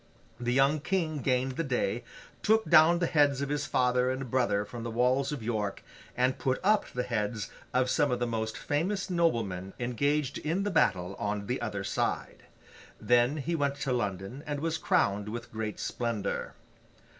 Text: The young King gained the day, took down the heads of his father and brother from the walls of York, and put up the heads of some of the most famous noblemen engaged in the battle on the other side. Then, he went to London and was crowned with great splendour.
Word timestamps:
The 0.39 0.51
young 0.51 0.79
King 0.79 1.19
gained 1.19 1.57
the 1.57 1.63
day, 1.63 2.03
took 2.41 2.67
down 2.67 2.97
the 2.97 3.05
heads 3.05 3.39
of 3.41 3.49
his 3.49 3.67
father 3.67 4.09
and 4.09 4.31
brother 4.31 4.65
from 4.65 4.81
the 4.81 4.89
walls 4.89 5.31
of 5.31 5.43
York, 5.43 5.83
and 6.17 6.39
put 6.39 6.59
up 6.63 6.87
the 6.87 7.03
heads 7.03 7.51
of 7.71 7.87
some 7.87 8.09
of 8.09 8.17
the 8.17 8.25
most 8.25 8.57
famous 8.57 9.11
noblemen 9.11 9.73
engaged 9.79 10.39
in 10.39 10.63
the 10.63 10.71
battle 10.71 11.13
on 11.19 11.45
the 11.45 11.61
other 11.61 11.83
side. 11.83 12.41
Then, 12.99 13.37
he 13.37 13.53
went 13.53 13.75
to 13.81 13.93
London 13.93 14.43
and 14.47 14.59
was 14.59 14.79
crowned 14.79 15.29
with 15.29 15.51
great 15.51 15.79
splendour. 15.79 16.55